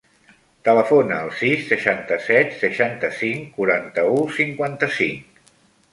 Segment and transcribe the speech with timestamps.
[0.67, 5.53] Telefona al sis, seixanta-set, seixanta-cinc, quaranta-u, cinquanta-cinc.